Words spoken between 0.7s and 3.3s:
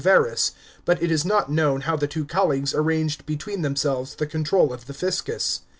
but it is not known how the two colleagues arranged